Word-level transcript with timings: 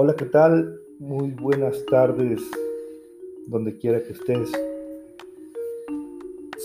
Hola, 0.00 0.14
¿qué 0.14 0.26
tal? 0.26 0.80
Muy 1.00 1.32
buenas 1.32 1.84
tardes, 1.86 2.40
donde 3.48 3.76
quiera 3.78 4.00
que 4.00 4.12
estés. 4.12 4.48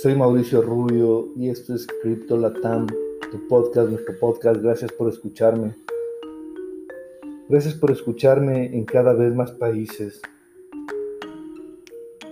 Soy 0.03 0.13
Mauricio 0.13 0.61
Rubio 0.61 1.29
y 1.35 1.49
esto 1.49 1.73
es 1.73 1.87
Crypto 2.03 2.37
Latam, 2.37 2.85
tu 3.31 3.47
podcast, 3.47 3.89
nuestro 3.89 4.19
podcast. 4.19 4.61
Gracias 4.61 4.91
por 4.91 5.09
escucharme. 5.09 5.73
Gracias 7.49 7.73
por 7.73 7.89
escucharme 7.89 8.67
en 8.77 8.85
cada 8.85 9.13
vez 9.13 9.33
más 9.33 9.51
países. 9.51 10.21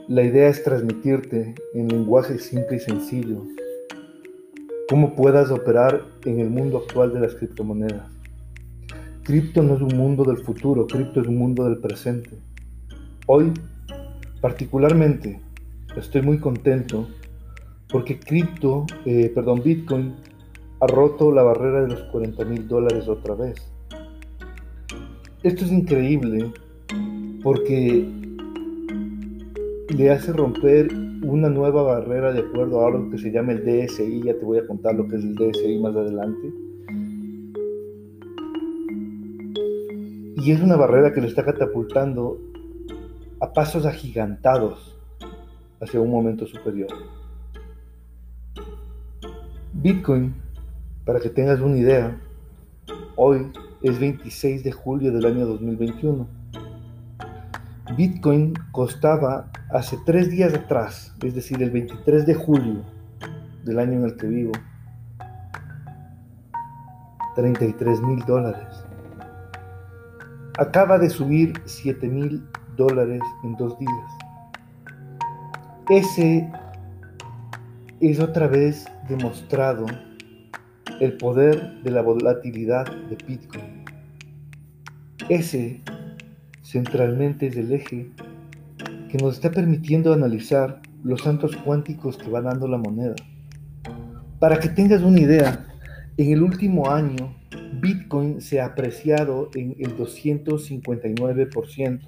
La 0.08 0.22
idea 0.22 0.50
es 0.50 0.64
transmitirte 0.64 1.56
en 1.74 1.88
lenguaje 1.88 2.38
simple 2.38 2.78
y 2.78 2.80
sencillo 2.80 3.42
cómo 4.88 5.16
puedas 5.16 5.50
operar 5.50 6.06
en 6.26 6.40
el 6.42 6.52
mundo 6.52 6.78
actual 6.78 7.12
de 7.12 7.22
las 7.22 7.34
criptomonedas. 7.34 8.21
Cripto 9.24 9.62
no 9.62 9.76
es 9.76 9.82
un 9.82 9.96
mundo 9.96 10.24
del 10.24 10.38
futuro, 10.38 10.88
cripto 10.88 11.22
es 11.22 11.28
un 11.28 11.38
mundo 11.38 11.66
del 11.66 11.78
presente. 11.78 12.32
Hoy, 13.28 13.52
particularmente, 14.42 15.40
estoy 15.96 16.24
muy 16.24 16.40
contento 16.40 17.08
porque 17.92 18.20
cripto, 18.20 18.88
eh, 19.06 19.32
perdón, 19.34 19.62
Bitcoin 19.64 20.16
ha 20.80 20.88
roto 20.88 21.32
la 21.32 21.44
barrera 21.44 21.84
de 21.84 21.90
los 21.90 22.02
40 22.06 22.46
mil 22.46 22.68
dólares 22.68 23.08
otra 23.08 23.36
vez. 23.36 23.62
Esto 25.44 25.66
es 25.66 25.72
increíble 25.72 26.52
porque 27.44 28.10
le 29.96 30.10
hace 30.10 30.34
romper 30.34 30.92
una 31.22 31.48
nueva 31.48 31.84
barrera 31.84 32.34
de 32.34 32.40
acuerdo 32.40 32.82
a 32.82 32.88
algo 32.88 33.12
que 33.12 33.20
se 33.20 33.32
llama 33.32 33.52
el 33.52 33.64
DSI. 33.64 34.24
Ya 34.24 34.34
te 34.34 34.44
voy 34.44 34.58
a 34.58 34.66
contar 34.66 34.96
lo 34.96 35.08
que 35.08 35.18
es 35.18 35.24
el 35.24 35.36
DSI 35.36 35.78
más 35.78 35.96
adelante 35.96 36.71
Y 40.44 40.52
es 40.52 40.60
una 40.60 40.76
barrera 40.76 41.14
que 41.14 41.22
lo 41.22 41.28
está 41.28 41.46
catapultando 41.46 42.40
a 43.40 43.54
pasos 43.54 43.86
agigantados 43.86 45.00
hacia 45.80 46.02
un 46.02 46.10
momento 46.10 46.48
superior. 46.48 46.90
Bitcoin, 49.72 50.34
para 51.06 51.20
que 51.20 51.30
tengas 51.30 51.60
una 51.60 51.78
idea, 51.78 52.20
hoy 53.16 53.52
es 53.84 54.00
26 54.00 54.64
de 54.64 54.72
julio 54.72 55.12
del 55.12 55.28
año 55.28 55.46
2021. 55.46 56.28
Bitcoin 57.96 58.56
costaba 58.72 59.52
hace 59.70 59.96
tres 60.08 60.32
días 60.32 60.56
atrás, 60.56 61.16
es 61.22 61.36
decir, 61.36 61.62
el 61.62 61.70
23 61.70 62.26
de 62.26 62.34
julio 62.34 62.82
del 63.64 63.78
año 63.78 63.94
en 63.94 64.06
el 64.06 64.18
que 64.18 64.26
vivo, 64.26 64.54
33 67.36 68.02
mil 68.02 68.26
dólares 68.26 68.91
acaba 70.62 71.00
de 71.00 71.10
subir 71.10 71.54
7 71.66 72.08
mil 72.08 72.44
dólares 72.78 73.22
en 73.44 73.56
dos 73.58 73.80
días. 73.80 74.12
Ese 75.90 76.48
es 78.00 78.20
otra 78.20 78.48
vez 78.48 78.86
demostrado 79.10 79.88
el 81.00 81.18
poder 81.18 81.82
de 81.82 81.90
la 81.90 82.04
volatilidad 82.04 82.86
de 82.86 83.18
Bitcoin. 83.28 83.86
Ese 85.30 85.82
centralmente 86.62 87.48
es 87.48 87.58
el 87.58 87.72
eje 87.72 88.12
que 89.10 89.18
nos 89.18 89.34
está 89.34 89.50
permitiendo 89.50 90.14
analizar 90.14 90.80
los 91.04 91.22
santos 91.22 91.56
cuánticos 91.56 92.18
que 92.18 92.30
va 92.30 92.42
dando 92.42 92.68
la 92.68 92.78
moneda. 92.78 93.16
Para 94.40 94.60
que 94.60 94.70
tengas 94.70 95.02
una 95.02 95.22
idea, 95.22 95.71
en 96.18 96.32
el 96.32 96.44
último 96.44 96.90
año 96.90 97.34
Bitcoin 97.82 98.42
se 98.42 98.60
ha 98.60 98.66
apreciado 98.66 99.50
en 99.56 99.76
el 99.80 99.98
259%. 99.98 102.00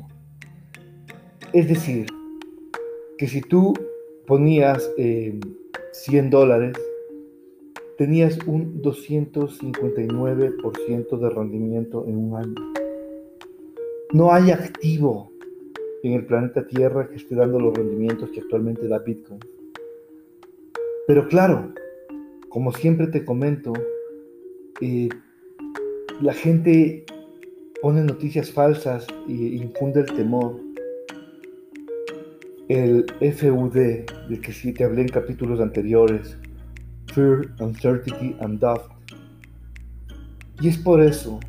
Es 1.53 1.67
decir, 1.67 2.05
que 3.17 3.27
si 3.27 3.41
tú 3.41 3.73
ponías 4.25 4.89
100 4.95 4.97
eh, 4.97 5.39
dólares, 6.29 6.77
tenías 7.97 8.39
un 8.45 8.81
259% 8.81 11.19
de 11.19 11.29
rendimiento 11.29 12.05
en 12.07 12.17
un 12.17 12.35
año. 12.35 12.55
No 14.13 14.33
hay 14.33 14.49
activo 14.51 15.29
en 16.03 16.13
el 16.13 16.25
planeta 16.25 16.65
Tierra 16.67 17.09
que 17.09 17.15
esté 17.15 17.35
dando 17.35 17.59
los 17.59 17.73
rendimientos 17.73 18.29
que 18.31 18.39
actualmente 18.41 18.87
da 18.87 18.99
Bitcoin. 18.99 19.39
Pero 21.07 21.27
claro, 21.27 21.73
como 22.49 22.71
siempre 22.73 23.07
te 23.07 23.25
comento, 23.25 23.73
eh, 24.81 25.09
la 26.21 26.33
gente 26.33 27.05
pone 27.81 28.01
noticias 28.01 28.51
falsas 28.51 29.05
e 29.27 29.33
infunde 29.33 30.01
el 30.01 30.05
temor. 30.05 30.59
El 32.69 33.05
FUD, 33.19 33.73
del 34.29 34.41
que 34.41 34.53
sí 34.53 34.73
te 34.73 34.83
hablé 34.83 35.01
en 35.01 35.09
capítulos 35.09 35.59
anteriores, 35.59 36.37
Fear, 37.13 37.53
Uncertainty 37.59 38.35
and 38.39 38.59
Doubt. 38.59 38.83
Y 40.61 40.69
es 40.69 40.77
por 40.77 41.01
eso 41.01 41.39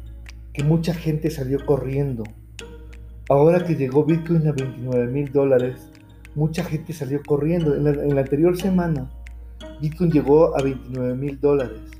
que 0.52 0.64
mucha 0.64 0.92
gente 0.92 1.30
salió 1.30 1.64
corriendo. 1.64 2.24
Ahora 3.28 3.64
que 3.64 3.76
llegó 3.76 4.04
Bitcoin 4.04 4.46
a 4.48 4.52
29 4.52 5.06
mil 5.06 5.32
dólares, 5.32 5.88
mucha 6.34 6.64
gente 6.64 6.92
salió 6.92 7.22
corriendo. 7.24 7.74
En 7.74 7.84
la, 7.84 7.90
en 7.90 8.14
la 8.14 8.22
anterior 8.22 8.56
semana, 8.56 9.08
Bitcoin 9.80 10.10
llegó 10.10 10.56
a 10.58 10.62
29 10.62 11.14
mil 11.14 11.40
dólares 11.40 11.94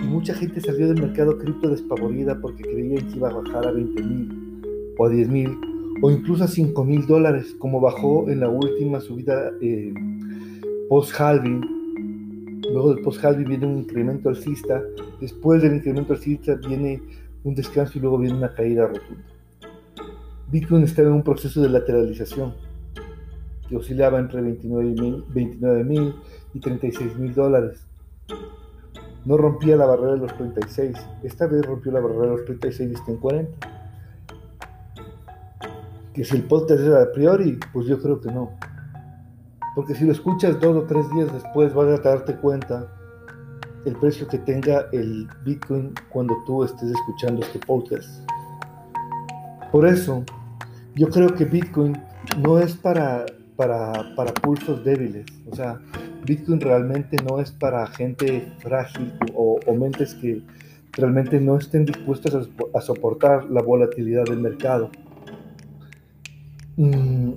y 0.00 0.04
mucha 0.04 0.34
gente 0.34 0.60
salió 0.60 0.88
del 0.88 1.00
mercado 1.00 1.38
cripto 1.38 1.68
despavorida 1.68 2.40
porque 2.40 2.62
creía 2.62 2.98
que 3.00 3.16
iba 3.16 3.28
a 3.28 3.34
bajar 3.34 3.66
a 3.66 3.72
20 3.72 4.02
mil 4.02 4.62
o 4.96 5.06
a 5.06 5.08
10 5.08 5.28
mil 5.28 5.58
o 6.00 6.10
incluso 6.10 6.44
a 6.44 6.48
5 6.48 6.84
mil 6.84 7.06
dólares, 7.06 7.54
como 7.58 7.80
bajó 7.80 8.28
en 8.28 8.40
la 8.40 8.48
última 8.48 9.00
subida 9.00 9.52
eh, 9.60 9.92
post-halving. 10.88 12.60
Luego 12.72 12.94
del 12.94 13.04
post-halving 13.04 13.48
viene 13.48 13.66
un 13.66 13.78
incremento 13.78 14.28
alcista, 14.28 14.82
después 15.20 15.62
del 15.62 15.76
incremento 15.76 16.14
alcista 16.14 16.54
viene 16.54 17.00
un 17.44 17.54
descanso 17.54 17.98
y 17.98 18.00
luego 18.00 18.18
viene 18.18 18.38
una 18.38 18.54
caída 18.54 18.86
rotunda. 18.86 19.24
Bitcoin 20.50 20.84
estaba 20.84 21.08
en 21.08 21.14
un 21.14 21.22
proceso 21.22 21.62
de 21.62 21.68
lateralización 21.68 22.54
que 23.68 23.76
oscilaba 23.76 24.18
entre 24.18 24.40
29 24.42 25.84
mil 25.84 26.14
y 26.54 26.60
36 26.60 27.16
mil 27.16 27.34
dólares 27.34 27.86
no 29.24 29.36
rompía 29.36 29.76
la 29.76 29.86
barrera 29.86 30.12
de 30.12 30.18
los 30.18 30.34
36. 30.36 30.96
Esta 31.22 31.46
vez 31.46 31.64
rompió 31.64 31.92
la 31.92 32.00
barrera 32.00 32.22
de 32.22 32.28
los 32.28 32.44
36 32.44 32.90
y 32.90 32.94
está 32.94 33.10
en 33.10 33.16
40. 33.18 33.68
Que 36.12 36.24
si 36.24 36.36
el 36.36 36.42
podcast 36.44 36.80
era 36.80 37.02
a 37.02 37.12
priori, 37.12 37.58
pues 37.72 37.86
yo 37.86 38.00
creo 38.00 38.20
que 38.20 38.30
no. 38.30 38.50
Porque 39.74 39.94
si 39.94 40.04
lo 40.04 40.12
escuchas 40.12 40.60
dos 40.60 40.76
o 40.76 40.86
tres 40.86 41.08
días 41.10 41.32
después 41.32 41.72
vas 41.72 41.88
a 41.88 42.02
darte 42.02 42.36
cuenta 42.36 42.92
el 43.84 43.96
precio 43.96 44.28
que 44.28 44.38
tenga 44.38 44.86
el 44.92 45.28
Bitcoin 45.44 45.94
cuando 46.10 46.36
tú 46.46 46.64
estés 46.64 46.90
escuchando 46.90 47.42
este 47.42 47.58
podcast. 47.60 48.08
Por 49.70 49.86
eso, 49.86 50.24
yo 50.94 51.08
creo 51.08 51.34
que 51.34 51.46
Bitcoin 51.46 52.00
no 52.38 52.58
es 52.58 52.76
para, 52.76 53.24
para, 53.56 54.14
para 54.14 54.34
pulsos 54.34 54.84
débiles. 54.84 55.24
O 55.50 55.56
sea, 55.56 55.80
Bitcoin 56.24 56.60
realmente 56.60 57.16
no 57.22 57.40
es 57.40 57.50
para 57.50 57.86
gente 57.86 58.52
frágil 58.58 59.12
o, 59.34 59.58
mentes 59.74 60.14
que 60.14 60.42
realmente 60.92 61.40
no 61.40 61.56
estén 61.56 61.84
dispuestas 61.84 62.48
a, 62.74 62.80
soportar 62.80 63.50
la 63.50 63.62
volatilidad 63.62 64.24
del 64.24 64.40
mercado. 64.40 64.90
Mm, 66.76 67.32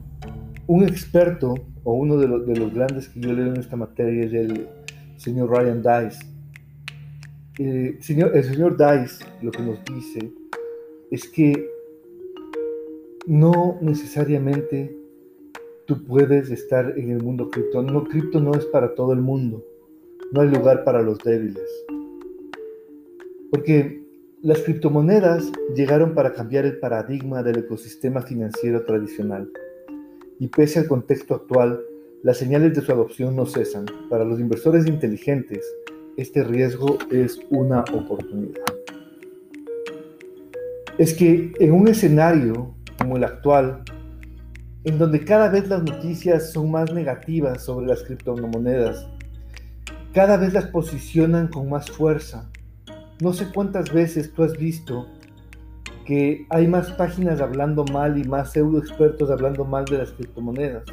un 0.68 0.84
experto 0.84 1.56
o 1.84 1.94
uno 1.94 2.18
de, 2.18 2.28
los 2.28 2.74
grandes 2.74 3.10
que 3.10 3.20
yo 3.20 3.34
leo 3.34 3.48
en 3.48 3.58
esta 3.58 3.76
materia 3.76 4.26
es 4.26 4.34
el 4.34 4.68
señor 5.18 5.50
Ryan 5.50 5.82
Dice. 5.82 6.26
Eh, 7.58 7.98
señor, 8.02 8.36
el 8.36 8.44
señor 8.44 8.76
Dice 8.78 9.26
lo 9.42 9.52
que 9.52 9.64
nos 9.64 9.84
dice 9.86 10.32
es 11.10 11.30
que 11.30 11.70
no 13.28 13.78
necesariamente 13.82 15.05
tú 15.86 16.04
puedes 16.04 16.50
estar 16.50 16.98
en 16.98 17.12
el 17.12 17.22
mundo 17.22 17.50
cripto. 17.50 17.82
No, 17.82 18.04
cripto 18.04 18.40
no 18.40 18.54
es 18.54 18.66
para 18.66 18.96
todo 18.96 19.14
el 19.14 19.22
mundo. 19.22 19.64
No 20.32 20.42
hay 20.42 20.50
lugar 20.50 20.84
para 20.84 21.02
los 21.02 21.20
débiles. 21.20 21.70
Porque 23.52 24.04
las 24.42 24.60
criptomonedas 24.62 25.52
llegaron 25.76 26.14
para 26.14 26.34
cambiar 26.34 26.66
el 26.66 26.80
paradigma 26.80 27.44
del 27.44 27.60
ecosistema 27.60 28.22
financiero 28.22 28.84
tradicional. 28.84 29.50
Y 30.40 30.48
pese 30.48 30.80
al 30.80 30.88
contexto 30.88 31.36
actual, 31.36 31.82
las 32.24 32.38
señales 32.38 32.76
de 32.76 32.82
su 32.82 32.92
adopción 32.92 33.36
no 33.36 33.46
cesan. 33.46 33.86
Para 34.10 34.26
los 34.26 34.40
inversores 34.40 34.88
inteligentes, 34.88 35.64
este 36.18 36.44
riesgo 36.44 36.98
es 37.12 37.40
una 37.50 37.82
oportunidad. 37.94 38.66
Es 40.98 41.14
que 41.14 41.52
en 41.60 41.74
un 41.74 41.88
escenario 41.88 42.74
como 42.98 43.18
el 43.18 43.24
actual, 43.24 43.84
en 44.86 45.00
donde 45.00 45.26
cada 45.26 45.50
vez 45.50 45.68
las 45.68 45.84
noticias 45.84 46.52
son 46.52 46.70
más 46.70 46.94
negativas 46.94 47.64
sobre 47.64 47.88
las 47.88 48.04
criptomonedas. 48.04 49.08
Cada 50.14 50.38
vez 50.38 50.54
las 50.54 50.68
posicionan 50.68 51.48
con 51.48 51.70
más 51.70 51.90
fuerza. 51.90 52.50
No 53.20 53.34
sé 53.34 53.48
cuántas 53.52 53.92
veces 53.92 54.32
tú 54.32 54.44
has 54.44 54.56
visto 54.58 55.08
que 56.06 56.46
hay 56.52 56.68
más 56.68 56.92
páginas 56.92 57.42
hablando 57.42 57.84
mal 57.86 58.18
y 58.20 58.24
más 58.26 58.52
pseudo 58.52 58.78
expertos 58.78 59.32
hablando 59.32 59.66
mal 59.66 59.86
de 59.86 59.98
las 59.98 60.12
criptomonedas. 60.12 60.84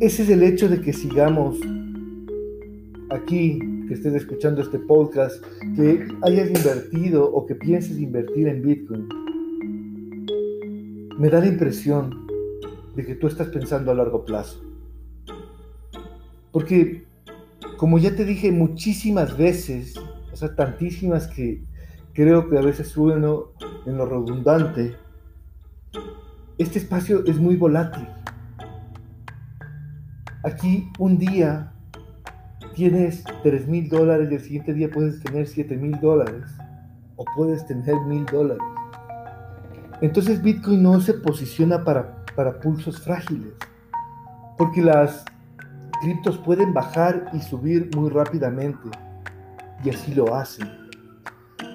Ese 0.00 0.22
es 0.22 0.28
el 0.28 0.42
hecho 0.42 0.68
de 0.68 0.82
que 0.82 0.92
sigamos 0.92 1.58
aquí, 3.10 3.58
que 3.88 3.94
estés 3.94 4.14
escuchando 4.14 4.60
este 4.60 4.78
podcast, 4.78 5.42
que 5.74 6.06
hayas 6.22 6.48
invertido 6.48 7.32
o 7.32 7.46
que 7.46 7.54
pienses 7.54 7.98
invertir 7.98 8.46
en 8.46 8.62
Bitcoin. 8.62 9.08
Me 11.20 11.28
da 11.28 11.38
la 11.38 11.48
impresión 11.48 12.26
de 12.96 13.04
que 13.04 13.14
tú 13.14 13.26
estás 13.26 13.48
pensando 13.48 13.90
a 13.90 13.94
largo 13.94 14.24
plazo. 14.24 14.58
Porque, 16.50 17.04
como 17.76 17.98
ya 17.98 18.16
te 18.16 18.24
dije 18.24 18.50
muchísimas 18.50 19.36
veces, 19.36 19.98
o 20.32 20.34
sea, 20.34 20.56
tantísimas 20.56 21.26
que 21.26 21.62
creo 22.14 22.48
que 22.48 22.56
a 22.56 22.62
veces 22.62 22.88
sueno 22.88 23.48
en 23.84 23.98
lo 23.98 24.06
redundante, 24.06 24.96
este 26.56 26.78
espacio 26.78 27.22
es 27.26 27.38
muy 27.38 27.56
volátil. 27.56 28.08
Aquí 30.42 30.88
un 30.98 31.18
día 31.18 31.74
tienes 32.74 33.24
3 33.42 33.68
mil 33.68 33.90
dólares 33.90 34.30
y 34.30 34.36
el 34.36 34.40
siguiente 34.40 34.72
día 34.72 34.90
puedes 34.90 35.22
tener 35.22 35.46
7 35.46 35.76
mil 35.76 36.00
dólares 36.00 36.46
o 37.16 37.26
puedes 37.36 37.66
tener 37.66 38.00
mil 38.06 38.24
dólares. 38.24 38.79
Entonces 40.00 40.42
Bitcoin 40.42 40.82
no 40.82 41.00
se 41.00 41.14
posiciona 41.14 41.84
para, 41.84 42.24
para 42.34 42.58
pulsos 42.58 43.00
frágiles, 43.00 43.52
porque 44.56 44.80
las 44.82 45.24
criptos 46.00 46.38
pueden 46.38 46.72
bajar 46.72 47.30
y 47.34 47.40
subir 47.40 47.90
muy 47.94 48.08
rápidamente, 48.08 48.88
y 49.84 49.90
así 49.90 50.14
lo 50.14 50.34
hacen. 50.34 50.70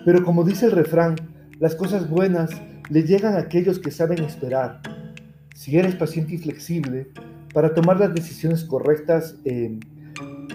Pero 0.05 0.23
como 0.23 0.43
dice 0.43 0.65
el 0.65 0.71
refrán, 0.71 1.15
las 1.59 1.75
cosas 1.75 2.09
buenas 2.09 2.49
le 2.89 3.03
llegan 3.03 3.35
a 3.35 3.39
aquellos 3.39 3.79
que 3.79 3.91
saben 3.91 4.23
esperar. 4.23 4.81
Si 5.53 5.77
eres 5.77 5.95
paciente 5.95 6.35
y 6.35 6.37
flexible 6.39 7.11
para 7.53 7.73
tomar 7.73 7.99
las 7.99 8.13
decisiones 8.13 8.63
correctas, 8.63 9.35
eh, 9.45 9.79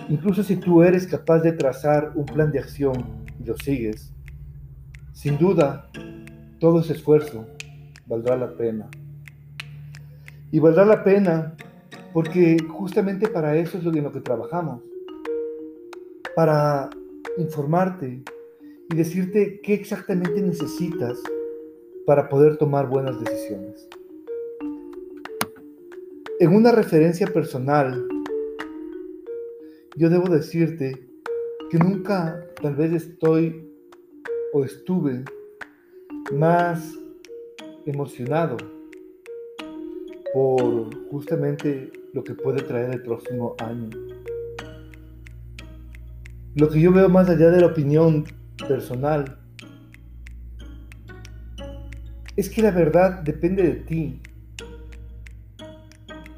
incluso 0.08 0.43
si 0.43 0.56
tú 0.56 0.82
eres 0.82 1.06
capaz 1.06 1.38
de 1.38 1.52
trazar 1.52 2.12
un 2.17 2.26
plan 2.26 2.50
de 2.50 2.58
acción 2.58 3.05
y 3.40 3.44
lo 3.44 3.56
sigues, 3.56 4.12
sin 5.12 5.38
duda, 5.38 5.88
todo 6.58 6.81
ese 6.81 6.93
esfuerzo 6.93 7.46
valdrá 8.11 8.37
la 8.37 8.55
pena. 8.57 8.91
Y 10.51 10.59
valdrá 10.59 10.85
la 10.85 11.05
pena 11.05 11.55
porque 12.12 12.57
justamente 12.69 13.29
para 13.29 13.57
eso 13.57 13.79
es 13.79 13.85
lo 13.85 13.95
en 13.95 14.03
lo 14.03 14.12
que 14.12 14.21
trabajamos. 14.21 14.83
Para 16.35 16.91
informarte 17.39 18.23
y 18.91 18.97
decirte 18.97 19.61
qué 19.62 19.75
exactamente 19.75 20.43
necesitas 20.43 21.23
para 22.05 22.29
poder 22.29 22.57
tomar 22.57 22.89
buenas 22.89 23.19
decisiones. 23.21 23.89
En 26.41 26.55
una 26.55 26.73
referencia 26.73 27.29
personal, 27.29 28.09
yo 29.97 30.11
debo 30.11 30.29
decirte 30.29 31.06
que 31.71 31.79
nunca 31.79 32.45
tal 32.61 32.75
vez 32.75 32.93
estoy 32.93 33.71
o 34.53 34.65
estuve 34.65 35.25
más 36.33 36.99
emocionado 37.87 38.56
por 40.32 40.94
justamente 41.11 41.91
lo 42.12 42.23
que 42.23 42.35
puede 42.35 42.62
traer 42.62 42.94
el 42.94 43.03
próximo 43.03 43.56
año. 43.59 43.91
Lo 46.55 46.69
que 46.69 46.81
yo 46.81 46.93
veo 46.93 47.09
más 47.09 47.29
allá 47.29 47.50
de 47.50 47.61
la 47.61 47.67
opinión 47.69 48.25
personal 48.69 49.38
es 52.37 52.49
que 52.49 52.62
la 52.62 52.71
verdad 52.71 53.23
depende 53.23 53.62
de 53.62 53.75
ti 53.75 54.21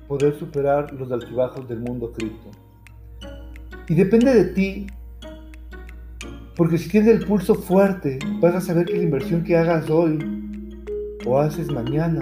poder 0.08 0.38
superar 0.38 0.92
los 0.92 1.10
altibajos 1.10 1.66
del 1.68 1.80
mundo 1.80 2.12
cripto. 2.12 2.50
Y 3.88 3.94
depende 3.94 4.34
de 4.34 4.44
ti, 4.52 4.86
porque 6.56 6.76
si 6.76 6.90
tienes 6.90 7.16
el 7.16 7.26
pulso 7.26 7.54
fuerte, 7.54 8.18
vas 8.40 8.54
a 8.54 8.60
saber 8.60 8.86
que 8.86 8.96
la 8.96 9.04
inversión 9.04 9.42
que 9.42 9.56
hagas 9.56 9.88
hoy 9.88 10.18
o 11.26 11.38
haces 11.38 11.70
mañana, 11.70 12.20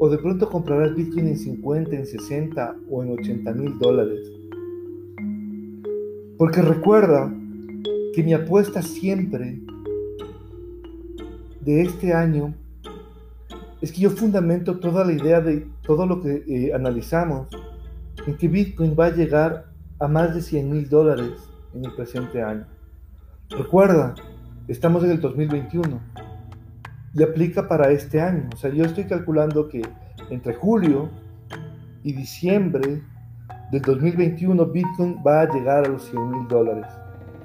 o 0.00 0.08
de 0.08 0.18
pronto 0.18 0.48
comprarás 0.48 0.94
Bitcoin 0.94 1.28
en 1.28 1.38
50, 1.38 1.96
en 1.96 2.06
60 2.06 2.76
o 2.90 3.02
en 3.02 3.12
80 3.12 3.52
mil 3.52 3.78
dólares. 3.78 4.20
Porque 6.38 6.62
recuerda 6.62 7.32
que 8.14 8.22
mi 8.22 8.32
apuesta 8.34 8.82
siempre 8.82 9.60
de 11.60 11.82
este 11.82 12.12
año 12.12 12.54
es 13.80 13.92
que 13.92 14.00
yo 14.00 14.10
fundamento 14.10 14.78
toda 14.78 15.04
la 15.04 15.12
idea 15.12 15.40
de 15.40 15.66
todo 15.82 16.06
lo 16.06 16.20
que 16.22 16.44
eh, 16.46 16.74
analizamos 16.74 17.48
en 18.26 18.36
que 18.36 18.48
Bitcoin 18.48 18.94
va 18.98 19.06
a 19.06 19.10
llegar 19.10 19.66
a 19.98 20.08
más 20.08 20.34
de 20.34 20.42
100 20.42 20.70
mil 20.70 20.88
dólares 20.88 21.32
en 21.74 21.84
el 21.84 21.92
presente 21.94 22.42
año. 22.42 22.66
Recuerda, 23.50 24.14
estamos 24.68 25.04
en 25.04 25.12
el 25.12 25.20
2021 25.20 26.00
y 27.14 27.22
aplica 27.22 27.66
para 27.68 27.90
este 27.90 28.20
año. 28.20 28.48
O 28.52 28.56
sea, 28.56 28.70
yo 28.70 28.84
estoy 28.84 29.04
calculando 29.04 29.68
que 29.68 29.82
entre 30.30 30.54
julio 30.54 31.10
y 32.02 32.12
diciembre 32.12 33.02
del 33.72 33.82
2021 33.82 34.66
Bitcoin 34.66 35.18
va 35.26 35.42
a 35.42 35.52
llegar 35.52 35.84
a 35.84 35.88
los 35.88 36.04
100 36.04 36.30
mil 36.30 36.48
dólares. 36.48 36.86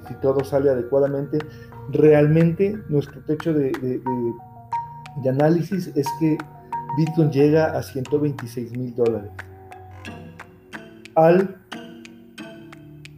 Si 0.08 0.14
todo 0.14 0.44
sale 0.44 0.70
adecuadamente, 0.70 1.38
realmente 1.90 2.78
nuestro 2.88 3.20
techo 3.22 3.52
de, 3.52 3.70
de 5.22 5.28
análisis 5.28 5.88
es 5.96 6.06
que 6.20 6.38
Bitcoin 6.96 7.30
llega 7.30 7.76
a 7.76 7.82
126 7.82 8.76
mil 8.76 8.94
dólares. 8.94 9.30
Al 11.14 11.56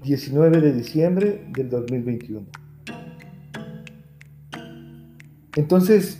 19 0.02 0.60
de 0.60 0.72
diciembre 0.72 1.46
del 1.50 1.68
2021. 1.68 2.46
Entonces, 5.56 6.18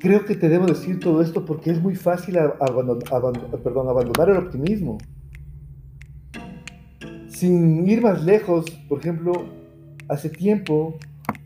creo 0.00 0.24
que 0.24 0.34
te 0.34 0.48
debo 0.48 0.66
decir 0.66 0.98
todo 0.98 1.22
esto 1.22 1.44
porque 1.44 1.70
es 1.70 1.80
muy 1.80 1.94
fácil 1.94 2.38
abandonar 2.38 4.30
el 4.30 4.36
optimismo. 4.38 4.98
Sin 7.28 7.88
ir 7.88 8.02
más 8.02 8.24
lejos, 8.24 8.64
por 8.88 8.98
ejemplo, 8.98 9.32
hace 10.08 10.28
tiempo 10.28 10.98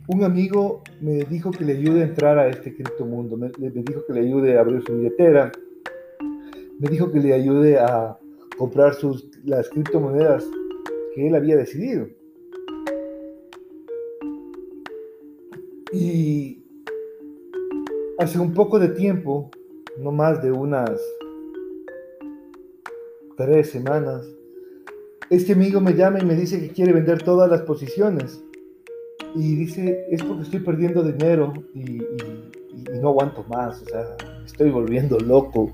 un 0.06 0.22
amigo 0.22 0.82
me 1.00 1.24
dijo 1.24 1.50
que 1.50 1.64
le 1.64 1.72
ayude 1.72 2.02
a 2.02 2.06
entrar 2.06 2.38
a 2.38 2.48
este 2.48 2.74
criptomundo, 2.74 3.36
me, 3.36 3.50
me 3.58 3.70
dijo 3.70 4.04
que 4.06 4.12
le 4.12 4.20
ayude 4.20 4.56
a 4.56 4.60
abrir 4.60 4.82
su 4.86 4.96
billetera, 4.96 5.50
me 6.78 6.88
dijo 6.88 7.10
que 7.10 7.20
le 7.20 7.32
ayude 7.32 7.78
a 7.78 8.18
comprar 8.56 8.94
sus, 8.94 9.28
las 9.44 9.68
criptomonedas 9.70 10.44
que 11.14 11.26
él 11.26 11.34
había 11.34 11.56
decidido. 11.56 12.06
Y 15.92 16.63
hace 18.18 18.38
un 18.38 18.54
poco 18.54 18.78
de 18.78 18.88
tiempo, 18.88 19.50
no 19.98 20.12
más 20.12 20.42
de 20.42 20.52
unas 20.52 21.00
tres 23.36 23.70
semanas, 23.70 24.26
este 25.30 25.54
amigo 25.54 25.80
me 25.80 25.94
llama 25.94 26.20
y 26.20 26.24
me 26.24 26.34
dice 26.34 26.60
que 26.60 26.68
quiere 26.68 26.92
vender 26.92 27.22
todas 27.22 27.50
las 27.50 27.62
posiciones. 27.62 28.42
Y 29.34 29.56
dice, 29.56 30.06
es 30.10 30.22
porque 30.22 30.42
estoy 30.42 30.60
perdiendo 30.60 31.02
dinero 31.02 31.52
y, 31.74 32.00
no 33.00 33.08
aguanto 33.08 33.44
más, 33.44 33.82
o 33.82 33.84
sea, 33.86 34.16
estoy 34.44 34.70
volviendo 34.70 35.18
loco. 35.18 35.72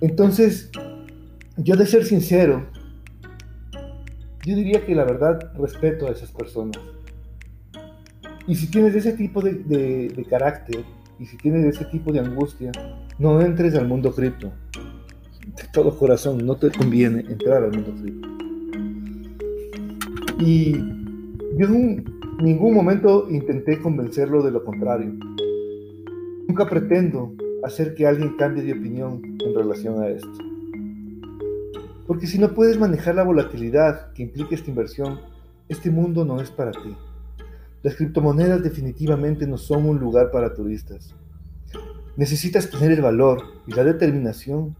Entonces, 0.00 0.70
yo 1.56 1.76
de 1.76 1.86
ser 1.86 2.04
sincero, 2.04 2.66
yo 4.44 4.54
diría 4.54 4.84
que 4.84 4.94
la 4.94 5.04
verdad 5.04 5.52
respeto 5.56 6.06
a 6.06 6.10
esas 6.10 6.30
personas. 6.30 6.78
Y 8.48 8.54
si 8.54 8.70
tienes 8.70 8.94
ese 8.94 9.12
tipo 9.12 9.42
de, 9.42 10.26
carácter 10.30 10.82
y 11.20 11.26
si 11.26 11.36
tienes 11.36 11.66
ese 11.66 11.84
tipo 11.84 12.10
de 12.12 12.20
angustia, 12.20 12.72
no 13.18 13.42
entres 13.42 13.74
al 13.74 13.86
mundo 13.86 14.14
cripto. 14.14 14.50
De 14.74 15.64
todo 15.70 15.98
corazón, 15.98 16.46
no 16.46 16.56
te 16.56 16.70
conviene 16.70 17.20
entrar 17.28 17.62
al 17.62 17.72
mundo 17.72 17.94
cripto. 18.00 18.28
Y 20.40 20.72
yo 21.58 21.66
en 21.66 22.04
ningún 22.40 22.72
momento 22.72 23.26
intenté 23.28 23.78
convencerlo 23.82 24.42
de 24.42 24.50
lo 24.50 24.64
contrario. 24.64 25.12
Nunca 26.48 26.66
pretendo 26.70 27.34
hacer 27.64 27.94
que 27.94 28.06
alguien 28.06 28.34
cambie 28.38 28.62
de 28.62 28.72
opinión 28.72 29.20
en 29.44 29.54
relación 29.54 30.02
a 30.02 30.08
esto. 30.08 30.38
Porque 32.06 32.26
si 32.26 32.38
no 32.38 32.54
puedes 32.54 32.78
manejar 32.78 33.14
la 33.14 33.24
volatilidad 33.24 34.14
que 34.14 34.22
implica 34.22 34.54
esta 34.54 34.70
inversión, 34.70 35.20
este 35.68 35.90
mundo 35.90 36.24
no 36.24 36.40
es 36.40 36.50
para 36.50 36.72
ti. 36.72 36.96
Las 37.82 37.94
criptomonedas 37.94 38.62
definitivamente 38.62 39.46
no 39.46 39.56
son 39.56 39.86
un 39.86 39.98
lugar 39.98 40.30
para 40.32 40.52
turistas. 40.52 41.14
Necesitas 42.16 42.68
tener 42.68 42.90
el 42.90 43.02
valor 43.02 43.42
y 43.66 43.72
la 43.72 43.84
determinación 43.84 44.76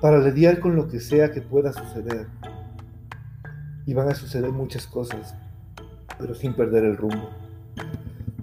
para 0.00 0.18
lidiar 0.18 0.58
con 0.58 0.74
lo 0.74 0.88
que 0.88 0.98
sea 0.98 1.30
que 1.30 1.42
pueda 1.42 1.72
suceder. 1.72 2.26
Y 3.86 3.94
van 3.94 4.08
a 4.08 4.14
suceder 4.14 4.50
muchas 4.50 4.86
cosas. 4.86 5.34
pero 6.18 6.34
sin 6.34 6.52
perder 6.52 6.84
el 6.84 6.98
rumbo. 6.98 7.30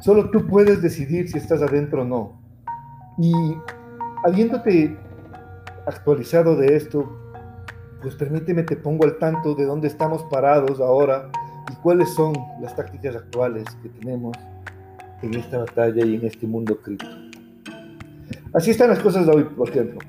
Solo 0.01 0.31
tú 0.31 0.47
puedes 0.47 0.81
decidir 0.81 1.29
si 1.29 1.37
estás 1.37 1.61
adentro 1.61 2.01
o 2.01 2.05
no. 2.05 2.41
Y 3.19 3.33
habiéndote 4.25 4.97
actualizado 5.85 6.55
de 6.55 6.75
esto, 6.75 7.07
pues 8.01 8.15
permíteme 8.15 8.63
te 8.63 8.77
pongo 8.77 9.05
al 9.05 9.19
tanto 9.19 9.53
de 9.53 9.65
dónde 9.65 9.87
estamos 9.87 10.23
parados 10.23 10.79
ahora 10.79 11.29
y 11.71 11.75
cuáles 11.75 12.13
son 12.13 12.33
las 12.61 12.75
tácticas 12.75 13.15
actuales 13.15 13.65
que 13.81 13.89
tenemos 13.89 14.35
en 15.21 15.33
esta 15.33 15.59
batalla 15.59 16.05
y 16.05 16.15
en 16.15 16.25
este 16.25 16.47
mundo 16.47 16.79
cripto. 16.81 17.07
Así 18.53 18.71
están 18.71 18.89
las 18.89 18.99
cosas 18.99 19.25
de 19.25 19.31
hoy, 19.31 19.43
por 19.43 19.69
ejemplo. 19.69 19.99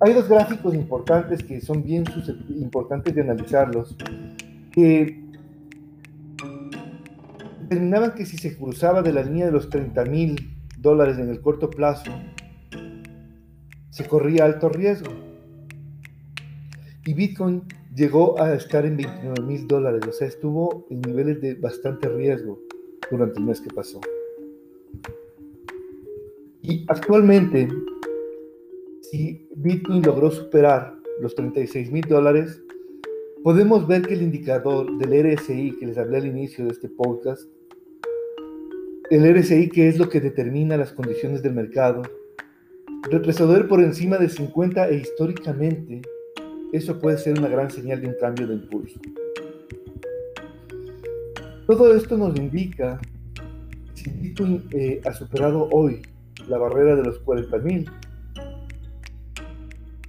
Hay 0.00 0.12
dos 0.12 0.28
gráficos 0.28 0.74
importantes 0.74 1.42
que 1.42 1.60
son 1.60 1.82
bien 1.82 2.04
importantes 2.48 3.14
de 3.14 3.22
analizarlos, 3.22 3.96
que 4.72 5.22
determinaban 7.62 8.12
que 8.14 8.26
si 8.26 8.36
se 8.36 8.56
cruzaba 8.56 9.02
de 9.02 9.12
la 9.12 9.22
línea 9.22 9.46
de 9.46 9.52
los 9.52 9.70
30 9.70 10.04
mil 10.04 10.54
dólares 10.78 11.18
en 11.18 11.30
el 11.30 11.40
corto 11.40 11.70
plazo, 11.70 12.10
se 13.90 14.06
corría 14.06 14.44
alto 14.44 14.68
riesgo. 14.68 15.12
Y 17.06 17.14
Bitcoin 17.14 17.62
llegó 17.94 18.40
a 18.40 18.54
estar 18.54 18.84
en 18.84 18.96
29 18.96 19.40
mil 19.42 19.66
dólares, 19.66 20.02
o 20.08 20.12
sea, 20.12 20.26
estuvo 20.26 20.86
en 20.90 21.00
niveles 21.00 21.40
de 21.40 21.54
bastante 21.54 22.08
riesgo 22.08 22.60
durante 23.10 23.38
el 23.38 23.46
mes 23.46 23.60
que 23.60 23.70
pasó. 23.70 24.00
Y 26.62 26.84
actualmente, 26.88 27.68
si 29.02 29.46
Bitcoin 29.54 30.02
logró 30.02 30.30
superar 30.30 30.94
los 31.20 31.34
36 31.34 31.92
mil 31.92 32.04
dólares, 32.08 32.60
podemos 33.44 33.86
ver 33.86 34.02
que 34.02 34.14
el 34.14 34.22
indicador 34.22 34.96
del 34.98 35.36
RSI 35.36 35.76
que 35.78 35.86
les 35.86 35.98
hablé 35.98 36.18
al 36.18 36.26
inicio 36.26 36.64
de 36.64 36.72
este 36.72 36.88
podcast, 36.88 37.48
el 39.10 39.34
RSI 39.36 39.68
que 39.68 39.88
es 39.88 39.98
lo 39.98 40.08
que 40.08 40.20
determina 40.20 40.76
las 40.78 40.92
condiciones 40.92 41.42
del 41.42 41.52
mercado, 41.52 42.02
retroceder 43.10 43.68
por 43.68 43.80
encima 43.80 44.16
de 44.16 44.30
50 44.30 44.88
e 44.88 44.96
históricamente 44.96 46.00
eso 46.76 46.98
puede 46.98 47.18
ser 47.18 47.38
una 47.38 47.48
gran 47.48 47.70
señal 47.70 48.00
de 48.00 48.08
un 48.08 48.16
cambio 48.20 48.48
de 48.48 48.54
impulso. 48.54 48.98
Todo 51.66 51.94
esto 51.94 52.16
nos 52.16 52.36
indica 52.36 53.00
si 53.94 54.10
Bitcoin 54.10 54.64
eh, 54.72 55.00
ha 55.04 55.12
superado 55.12 55.68
hoy 55.70 56.02
la 56.48 56.58
barrera 56.58 56.96
de 56.96 57.04
los 57.04 57.24
40.000, 57.24 57.88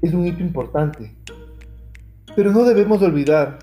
es 0.02 0.14
un 0.14 0.26
hito 0.26 0.42
importante. 0.42 1.16
Pero 2.36 2.52
no 2.52 2.64
debemos 2.64 3.02
olvidar 3.04 3.60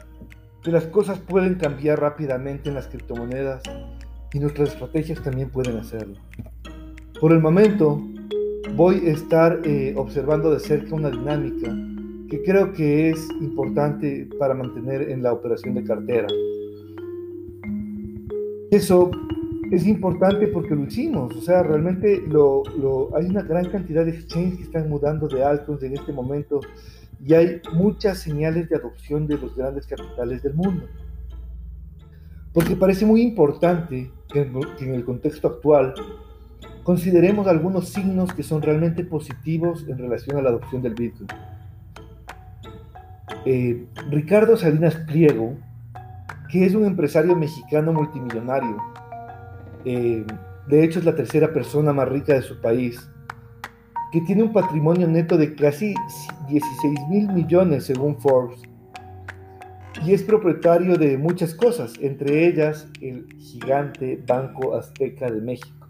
que 0.63 0.71
las 0.71 0.87
cosas 0.87 1.19
pueden 1.19 1.57
cambiar 1.57 2.01
rápidamente 2.01 2.69
en 2.69 2.77
las 2.77 2.87
criptomonedas 2.87 3.63
y 4.33 4.39
nuestras 4.39 4.71
estrategias 4.71 5.21
también 5.23 5.51
pueden 5.51 5.77
hacerlo. 5.77 6.21
Por 7.21 7.33
el 7.33 7.41
momento, 7.41 8.01
voy 8.77 9.09
a 9.09 9.11
estar 9.11 9.61
eh, 9.65 9.93
observando 9.97 10.53
de 10.53 10.61
cerca 10.61 10.95
una 10.95 11.11
dinámica 11.11 11.69
que 12.33 12.43
creo 12.43 12.73
que 12.73 13.11
es 13.11 13.29
importante 13.43 14.27
para 14.39 14.55
mantener 14.55 15.11
en 15.11 15.23
la 15.23 15.35
operación 15.35 15.75
de 15.75 15.85
cartera. 15.85 16.27
Eso 18.71 19.11
es 19.71 19.87
importante 19.87 20.47
porque 20.47 20.75
lo 20.75 20.85
hicimos, 20.85 21.37
o 21.37 21.43
sea, 21.43 21.62
realmente 21.62 22.23
lo, 22.27 22.62
hay 23.15 23.27
una 23.27 23.43
gran 23.43 23.67
cantidad 23.69 24.07
de 24.07 24.12
exchanges 24.12 24.57
que 24.57 24.62
están 24.62 24.89
mudando 24.89 25.29
de 25.29 25.45
altcoins 25.45 25.83
en 25.83 25.93
este 25.93 26.11
momento 26.11 26.61
y 27.23 27.35
hay 27.35 27.61
muchas 27.75 28.21
señales 28.21 28.67
de 28.71 28.77
adopción 28.77 29.27
de 29.27 29.37
los 29.37 29.55
grandes 29.55 29.87
capitales 29.87 30.43
del 30.43 30.55
mundo. 30.55 30.87
Porque 32.55 32.77
parece 32.77 33.05
muy 33.05 33.21
importante 33.21 34.11
que 34.33 34.41
en 34.41 34.95
el 34.95 35.05
contexto 35.05 35.49
actual 35.49 35.93
consideremos 36.83 37.47
algunos 37.47 37.91
signos 37.91 38.33
que 38.33 38.43
son 38.43 38.62
realmente 38.62 39.05
positivos 39.05 39.85
en 39.87 39.99
relación 39.99 40.39
a 40.39 40.41
la 40.41 40.49
adopción 40.49 40.81
del 40.81 40.95
Bitcoin. 40.95 41.29
Eh, 43.45 43.87
Ricardo 44.11 44.57
Salinas 44.57 44.95
Pliego, 45.07 45.57
que 46.51 46.65
es 46.65 46.75
un 46.75 46.85
empresario 46.85 47.35
mexicano 47.35 47.93
multimillonario, 47.93 48.77
eh, 49.85 50.25
de 50.69 50.85
hecho 50.85 51.01
es 51.01 51.05
la 51.05 51.17
tercera 51.17 51.53
persona 51.53 51.93
más 51.93 52.09
rica 52.09 52.35
de 52.35 52.43
su 52.43 52.61
país, 52.61 53.11
que 54.13 54.21
tiene 54.21 54.45
un 54.45 54.53
patrimonio 54.53 55.09
neto 55.09 55.37
de 55.37 55.55
casi 55.55 55.95
16 56.49 57.01
mil 57.09 57.29
millones 57.33 57.85
según 57.85 58.17
Forbes, 58.21 58.61
y 60.05 60.13
es 60.13 60.23
propietario 60.23 60.97
de 60.97 61.19
muchas 61.19 61.55
cosas, 61.55 61.95
entre 62.01 62.47
ellas 62.47 62.89
el 63.01 63.27
gigante 63.39 64.23
Banco 64.25 64.77
Azteca 64.77 65.31
de 65.31 65.41
México. 65.41 65.89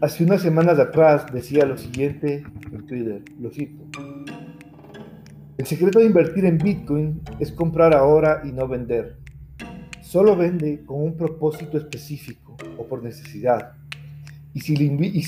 Hace 0.00 0.24
unas 0.24 0.42
semanas 0.42 0.78
atrás 0.78 1.26
decía 1.32 1.64
lo 1.64 1.76
siguiente 1.76 2.44
en 2.72 2.86
Twitter, 2.86 3.22
lo 3.40 3.50
cito. 3.50 3.84
El 5.62 5.68
secreto 5.68 6.00
de 6.00 6.06
invertir 6.06 6.44
en 6.44 6.58
Bitcoin 6.58 7.20
es 7.38 7.52
comprar 7.52 7.94
ahora 7.94 8.42
y 8.44 8.50
no 8.50 8.66
vender. 8.66 9.18
Solo 10.00 10.34
vende 10.34 10.84
con 10.84 11.00
un 11.00 11.16
propósito 11.16 11.78
específico 11.78 12.56
o 12.76 12.84
por 12.84 13.00
necesidad. 13.00 13.74
Y 14.54 14.60
si, 14.60 14.74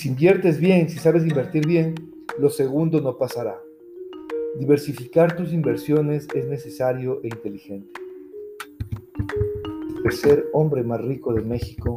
inviertes 0.09 0.59
bien, 0.59 0.89
si 0.89 0.99
sabes 0.99 1.23
invertir 1.23 1.65
bien, 1.65 1.95
lo 2.37 2.51
segundo 2.51 3.01
no 3.01 3.17
pasará. 3.17 3.57
Diversificar 4.59 5.37
tus 5.37 5.53
inversiones 5.53 6.27
es 6.35 6.49
necesario 6.49 7.21
e 7.23 7.29
inteligente. 7.29 7.93
El 10.05 10.11
ser 10.11 10.47
hombre 10.53 10.83
más 10.83 11.01
rico 11.01 11.33
de 11.33 11.43
México 11.43 11.95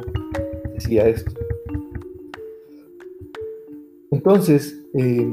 decía 0.74 1.08
esto. 1.08 1.32
Entonces, 4.12 4.80
eh, 4.94 5.28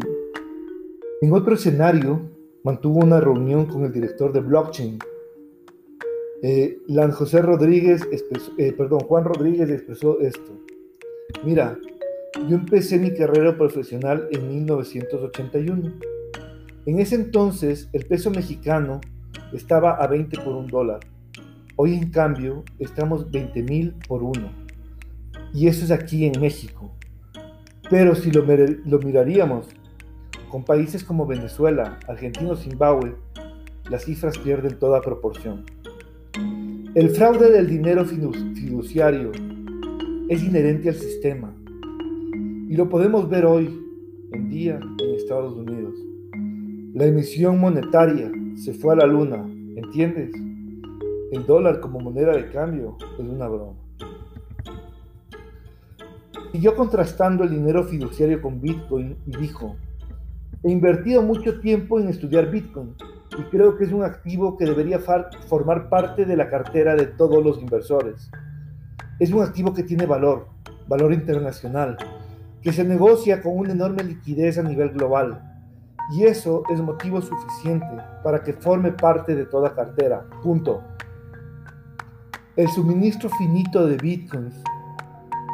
en 1.21 1.33
otro 1.33 1.53
escenario, 1.53 2.33
mantuvo 2.65 3.05
una 3.05 3.21
reunión 3.21 3.67
con 3.67 3.85
el 3.85 3.93
director 3.93 4.33
de 4.33 4.39
blockchain. 4.39 4.97
Eh, 6.41 6.79
José 7.13 7.43
Rodríguez, 7.43 8.01
eh, 8.57 8.73
perdón, 8.73 9.01
Juan 9.01 9.23
Rodríguez 9.23 9.69
expresó 9.69 10.19
esto. 10.19 10.51
Mira, 11.43 11.77
yo 12.49 12.55
empecé 12.55 12.97
mi 12.97 13.13
carrera 13.13 13.55
profesional 13.55 14.27
en 14.31 14.49
1981. 14.49 15.93
En 16.87 16.99
ese 16.99 17.15
entonces 17.15 17.87
el 17.93 18.05
peso 18.07 18.31
mexicano 18.31 18.99
estaba 19.53 19.97
a 19.97 20.07
20 20.07 20.35
por 20.39 20.55
un 20.55 20.65
dólar. 20.65 21.01
Hoy 21.75 21.93
en 21.93 22.09
cambio 22.09 22.63
estamos 22.79 23.29
20 23.29 23.61
mil 23.61 23.93
por 24.07 24.23
uno. 24.23 24.51
Y 25.53 25.67
eso 25.67 25.85
es 25.85 25.91
aquí 25.91 26.25
en 26.25 26.41
México. 26.41 26.91
Pero 27.91 28.15
si 28.15 28.31
lo, 28.31 28.43
lo 28.43 28.99
miraríamos 28.99 29.67
con 30.55 30.63
países 30.63 31.03
como 31.03 31.27
Venezuela, 31.27 31.99
Argentina 32.07 32.51
o 32.51 32.55
Zimbabue, 32.55 33.13
las 33.89 34.05
cifras 34.05 34.37
pierden 34.37 34.79
toda 34.79 35.01
proporción. 35.01 35.65
El 36.93 37.09
fraude 37.09 37.51
del 37.51 37.67
dinero 37.67 38.05
fiduciario 38.05 39.33
es 40.29 40.41
inherente 40.41 40.87
al 40.87 40.95
sistema 40.95 41.53
y 42.69 42.73
lo 42.73 42.87
podemos 42.87 43.27
ver 43.27 43.45
hoy 43.45 43.65
en 44.31 44.47
día 44.47 44.79
en 44.79 45.15
Estados 45.15 45.57
Unidos. 45.57 45.93
La 46.93 47.05
emisión 47.05 47.59
monetaria 47.59 48.31
se 48.55 48.73
fue 48.73 48.93
a 48.93 48.95
la 48.95 49.07
luna, 49.07 49.45
¿entiendes? 49.75 50.31
El 51.33 51.45
dólar 51.45 51.81
como 51.81 51.99
moneda 51.99 52.31
de 52.31 52.49
cambio 52.49 52.95
es 53.19 53.27
una 53.27 53.49
broma. 53.49 53.77
Siguió 56.53 56.77
contrastando 56.77 57.43
el 57.43 57.49
dinero 57.49 57.83
fiduciario 57.83 58.41
con 58.41 58.61
Bitcoin 58.61 59.17
y 59.25 59.35
dijo, 59.35 59.75
He 60.65 60.71
invertido 60.71 61.21
mucho 61.21 61.59
tiempo 61.59 61.99
en 61.99 62.09
estudiar 62.09 62.49
Bitcoin 62.49 62.95
y 63.37 63.43
creo 63.51 63.77
que 63.77 63.83
es 63.83 63.91
un 63.91 64.03
activo 64.03 64.57
que 64.57 64.65
debería 64.65 64.97
formar 65.47 65.89
parte 65.89 66.25
de 66.25 66.35
la 66.35 66.49
cartera 66.49 66.95
de 66.95 67.05
todos 67.05 67.43
los 67.43 67.59
inversores. 67.61 68.31
Es 69.19 69.31
un 69.31 69.43
activo 69.43 69.75
que 69.75 69.83
tiene 69.83 70.07
valor, 70.07 70.47
valor 70.87 71.13
internacional, 71.13 71.97
que 72.63 72.73
se 72.73 72.83
negocia 72.83 73.43
con 73.43 73.55
una 73.55 73.73
enorme 73.73 74.03
liquidez 74.05 74.57
a 74.57 74.63
nivel 74.63 74.89
global. 74.89 75.39
Y 76.17 76.23
eso 76.23 76.63
es 76.73 76.81
motivo 76.81 77.21
suficiente 77.21 77.97
para 78.23 78.41
que 78.41 78.53
forme 78.53 78.91
parte 78.91 79.35
de 79.35 79.45
toda 79.45 79.75
cartera. 79.75 80.25
Punto. 80.41 80.81
El 82.55 82.69
suministro 82.69 83.29
finito 83.37 83.85
de 83.85 83.97
bitcoins, 83.97 84.55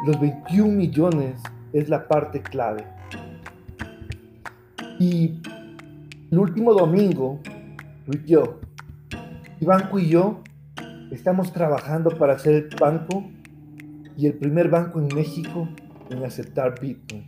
los 0.06 0.18
21 0.18 0.72
millones, 0.72 1.38
es 1.74 1.90
la 1.90 2.08
parte 2.08 2.40
clave. 2.40 2.91
Y 5.02 5.40
el 6.30 6.38
último 6.38 6.72
domingo, 6.72 7.40
yo, 8.24 8.60
y 9.58 9.64
Banco 9.64 9.98
y 9.98 10.08
yo 10.08 10.44
estamos 11.10 11.52
trabajando 11.52 12.16
para 12.16 12.38
ser 12.38 12.54
el 12.54 12.76
banco 12.80 13.28
y 14.16 14.28
el 14.28 14.34
primer 14.34 14.68
banco 14.68 15.00
en 15.00 15.08
México 15.12 15.68
en 16.08 16.24
aceptar 16.24 16.80
Bitcoin. 16.80 17.26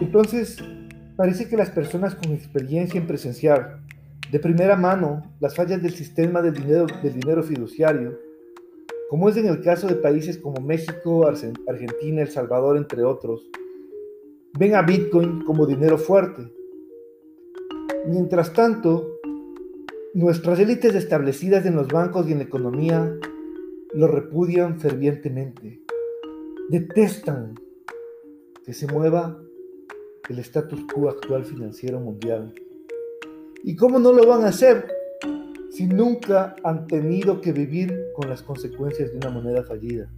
Entonces, 0.00 0.64
parece 1.16 1.46
que 1.46 1.58
las 1.58 1.68
personas 1.68 2.14
con 2.14 2.32
experiencia 2.32 2.98
en 2.98 3.06
presenciar 3.06 3.80
de 4.32 4.40
primera 4.40 4.76
mano 4.76 5.30
las 5.40 5.54
fallas 5.54 5.82
del 5.82 5.92
sistema 5.92 6.40
del 6.40 6.54
dinero 6.54 7.42
fiduciario, 7.42 8.18
como 9.10 9.28
es 9.28 9.36
en 9.36 9.46
el 9.46 9.60
caso 9.60 9.86
de 9.86 9.96
países 9.96 10.38
como 10.38 10.62
México, 10.62 11.28
Argentina, 11.28 12.22
El 12.22 12.30
Salvador, 12.30 12.78
entre 12.78 13.04
otros, 13.04 13.42
ven 14.58 14.74
a 14.74 14.82
Bitcoin 14.82 15.42
como 15.44 15.66
dinero 15.66 15.98
fuerte. 15.98 16.52
Mientras 18.06 18.52
tanto, 18.52 19.18
nuestras 20.14 20.58
élites 20.58 20.94
establecidas 20.94 21.66
en 21.66 21.76
los 21.76 21.88
bancos 21.88 22.28
y 22.28 22.32
en 22.32 22.38
la 22.38 22.44
economía 22.44 23.14
lo 23.94 24.06
repudian 24.06 24.80
fervientemente. 24.80 25.80
Detestan 26.70 27.54
que 28.64 28.72
se 28.72 28.86
mueva 28.86 29.38
el 30.28 30.38
status 30.40 30.80
quo 30.92 31.08
actual 31.08 31.44
financiero 31.44 32.00
mundial. 32.00 32.54
¿Y 33.62 33.76
cómo 33.76 33.98
no 33.98 34.12
lo 34.12 34.26
van 34.26 34.44
a 34.44 34.48
hacer 34.48 34.86
si 35.70 35.86
nunca 35.86 36.56
han 36.64 36.86
tenido 36.86 37.40
que 37.40 37.52
vivir 37.52 37.94
con 38.14 38.28
las 38.28 38.42
consecuencias 38.42 39.10
de 39.10 39.18
una 39.18 39.30
moneda 39.30 39.62
fallida? 39.62 40.10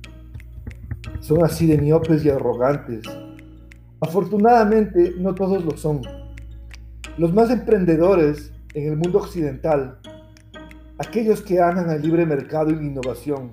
Son 1.21 1.45
así 1.45 1.67
de 1.67 1.79
miopes 1.79 2.25
y 2.25 2.31
arrogantes. 2.31 3.03
Afortunadamente, 4.01 5.15
no 5.19 5.35
todos 5.35 5.65
lo 5.65 5.77
son. 5.77 6.03
Los 7.17 7.33
más 7.33 7.51
emprendedores 7.51 8.53
en 8.75 8.93
el 8.93 8.97
mundo 8.97 9.19
occidental, 9.19 9.99
aquellos 10.99 11.43
que 11.43 11.61
aman 11.61 11.91
al 11.91 12.03
libre 12.03 12.25
mercado 12.25 12.71
y 12.71 12.77
la 12.77 12.83
innovación, 12.83 13.53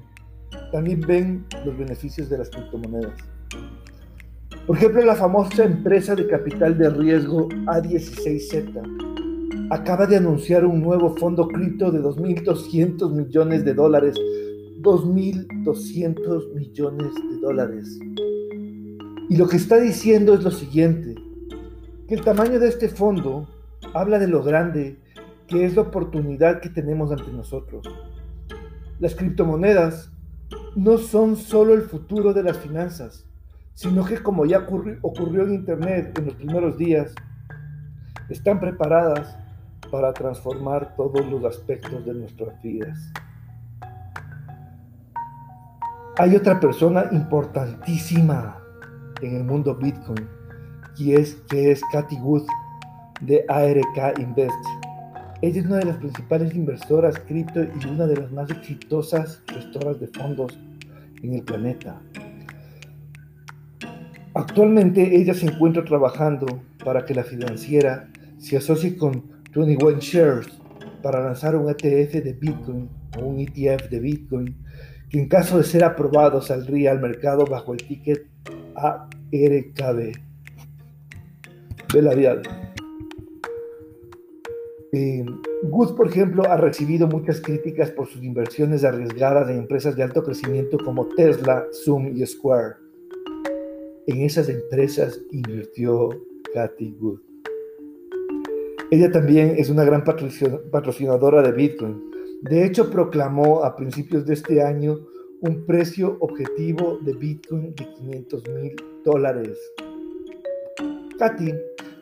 también 0.71 1.01
ven 1.01 1.45
los 1.65 1.77
beneficios 1.77 2.29
de 2.29 2.37
las 2.37 2.49
criptomonedas. 2.49 3.13
Por 4.67 4.77
ejemplo, 4.77 5.03
la 5.03 5.15
famosa 5.15 5.63
empresa 5.63 6.15
de 6.15 6.27
capital 6.27 6.77
de 6.77 6.89
riesgo 6.89 7.49
A16Z 7.49 9.05
acaba 9.71 10.05
de 10.05 10.17
anunciar 10.17 10.65
un 10.65 10.81
nuevo 10.81 11.15
fondo 11.17 11.47
cripto 11.47 11.91
de 11.91 12.01
2.200 12.01 13.11
millones 13.11 13.65
de 13.65 13.73
dólares. 13.73 14.15
2.200 14.81 16.53
millones 16.53 17.13
de 17.15 17.37
dólares. 17.41 17.99
Y 19.29 19.37
lo 19.37 19.47
que 19.47 19.57
está 19.57 19.77
diciendo 19.77 20.35
es 20.35 20.43
lo 20.43 20.51
siguiente, 20.51 21.15
que 22.07 22.13
el 22.13 22.23
tamaño 22.23 22.59
de 22.59 22.67
este 22.67 22.89
fondo 22.89 23.47
habla 23.93 24.19
de 24.19 24.27
lo 24.27 24.43
grande 24.43 24.99
que 25.47 25.65
es 25.65 25.75
la 25.75 25.83
oportunidad 25.83 26.61
que 26.61 26.69
tenemos 26.69 27.11
ante 27.11 27.31
nosotros. 27.31 27.87
Las 28.99 29.15
criptomonedas 29.15 30.11
no 30.75 30.97
son 30.97 31.35
solo 31.35 31.73
el 31.73 31.83
futuro 31.83 32.33
de 32.33 32.43
las 32.43 32.57
finanzas, 32.57 33.25
sino 33.73 34.05
que 34.05 34.21
como 34.21 34.45
ya 34.45 34.59
ocurrió, 34.59 35.43
en 35.43 35.53
Internet 35.53 36.17
en 36.17 36.25
los 36.25 36.35
primeros 36.35 36.77
días, 36.77 37.13
están 38.29 38.59
preparadas 38.59 39.37
para 39.91 40.13
transformar 40.13 40.95
todos 40.95 41.25
los 41.27 41.43
aspectos 41.45 42.05
de 42.05 42.13
nuestras 42.13 42.61
vidas. 42.61 43.11
Hay 46.17 46.35
otra 46.35 46.59
persona 46.59 47.05
importantísima 47.11 48.64
en 49.21 49.35
el 49.35 49.43
mundo 49.43 49.75
Bitcoin, 49.75 50.27
y 50.97 51.13
es, 51.13 51.35
que 51.49 51.71
es 51.71 51.81
Cathy 51.91 52.15
Wood 52.17 52.45
de 53.21 53.45
ARK 53.47 54.19
Invest. 54.19 54.53
Ella 55.41 55.59
es 55.59 55.65
una 55.65 55.77
de 55.77 55.85
las 55.85 55.97
principales 55.97 56.55
inversoras 56.55 57.19
cripto 57.19 57.63
y 57.63 57.85
una 57.87 58.07
de 58.07 58.17
las 58.17 58.31
más 58.31 58.49
exitosas 58.49 59.41
gestoras 59.51 59.99
de 59.99 60.07
fondos 60.07 60.57
en 61.21 61.33
el 61.33 61.43
planeta. 61.43 62.01
Actualmente 64.33 65.15
ella 65.15 65.33
se 65.33 65.45
encuentra 65.45 65.83
trabajando 65.83 66.61
para 66.83 67.05
que 67.05 67.15
la 67.15 67.23
financiera 67.23 68.09
se 68.37 68.57
asocie 68.57 68.97
con 68.97 69.23
21 69.55 69.99
Shares 69.99 70.47
para 71.01 71.23
lanzar 71.23 71.55
un 71.55 71.69
ETF 71.69 72.23
de 72.23 72.33
Bitcoin 72.33 72.89
o 73.17 73.25
un 73.25 73.39
ETF 73.39 73.89
de 73.89 73.99
Bitcoin 73.99 74.57
que 75.09 75.19
en 75.19 75.29
caso 75.29 75.57
de 75.57 75.63
ser 75.63 75.83
aprobado 75.83 76.41
saldría 76.41 76.91
al 76.91 76.99
mercado 76.99 77.45
bajo 77.45 77.73
el 77.73 77.83
ticket 77.83 78.25
ARKB. 78.75 80.11
Vela 81.93 82.41
eh, 84.91 85.25
Good, 85.63 85.95
por 85.95 86.07
ejemplo, 86.07 86.43
ha 86.43 86.57
recibido 86.57 87.07
muchas 87.07 87.41
críticas 87.41 87.91
por 87.91 88.07
sus 88.07 88.23
inversiones 88.23 88.83
arriesgadas 88.83 89.49
en 89.49 89.57
empresas 89.57 89.95
de 89.95 90.03
alto 90.03 90.23
crecimiento 90.23 90.77
como 90.77 91.07
Tesla, 91.15 91.65
Zoom 91.83 92.15
y 92.15 92.25
Square. 92.25 92.75
En 94.07 94.21
esas 94.21 94.47
empresas 94.47 95.19
invirtió 95.31 96.09
Cathy 96.53 96.95
Wood. 96.99 97.19
Ella 98.91 99.11
también 99.11 99.55
es 99.57 99.69
una 99.69 99.83
gran 99.83 100.03
patrocinadora 100.03 101.41
de 101.41 101.51
Bitcoin. 101.51 102.01
De 102.43 102.65
hecho, 102.65 102.89
proclamó 102.89 103.63
a 103.63 103.75
principios 103.75 104.25
de 104.25 104.35
este 104.35 104.61
año 104.61 104.99
un 105.45 105.63
precio 105.63 106.17
objetivo 106.21 106.97
de 107.03 107.13
Bitcoin 107.13 107.75
de 107.75 107.87
500 107.93 108.43
mil 108.49 108.75
dólares. 109.03 109.59
Katy 111.19 111.53